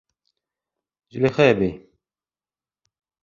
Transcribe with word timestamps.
Зөләйха 1.17 1.45
әбей: 1.51 1.71